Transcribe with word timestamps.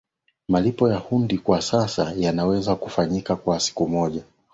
malipo 0.47 0.89
ya 0.89 0.97
hundi 0.97 1.37
kwa 1.37 1.61
sasa 1.61 2.13
yanaweza 2.17 2.75
kufanyika 2.75 3.35
kwa 3.35 3.59
siku 3.59 3.87
moja 3.87 4.23